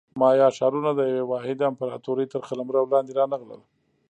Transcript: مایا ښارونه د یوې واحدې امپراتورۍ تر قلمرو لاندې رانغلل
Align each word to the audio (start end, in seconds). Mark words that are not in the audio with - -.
مایا 0.19 0.47
ښارونه 0.57 0.89
د 0.95 0.99
یوې 1.11 1.23
واحدې 1.31 1.63
امپراتورۍ 1.71 2.25
تر 2.31 2.41
قلمرو 2.47 2.91
لاندې 2.93 3.11
رانغلل 3.19 3.61